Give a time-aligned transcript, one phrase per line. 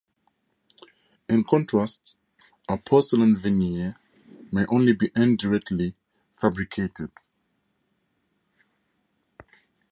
[1.29, 2.15] In contrast,
[2.67, 3.97] a porcelain veneer
[4.51, 5.93] may only be indirectly
[6.33, 7.11] fabricated.